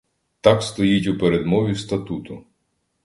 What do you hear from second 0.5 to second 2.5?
стоїть у передмові статуту.